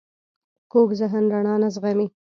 کوږ 0.71 0.89
ذهن 0.99 1.23
رڼا 1.33 1.55
نه 1.61 1.69
زغمي 1.73 2.07